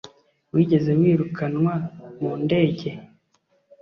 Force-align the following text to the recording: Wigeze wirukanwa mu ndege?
Wigeze 0.53 0.89
wirukanwa 0.99 1.73
mu 2.19 2.31
ndege? 2.43 2.89